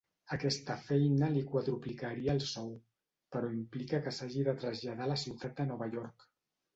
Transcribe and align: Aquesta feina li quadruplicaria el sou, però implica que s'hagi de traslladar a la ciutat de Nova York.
Aquesta 0.35 0.75
feina 0.85 1.27
li 1.33 1.41
quadruplicaria 1.49 2.33
el 2.33 2.41
sou, 2.51 2.71
però 3.35 3.51
implica 3.57 3.99
que 4.07 4.15
s'hagi 4.21 4.47
de 4.49 4.57
traslladar 4.65 5.07
a 5.09 5.11
la 5.13 5.19
ciutat 5.25 5.55
de 5.61 5.67
Nova 5.73 5.89
York. 5.97 6.27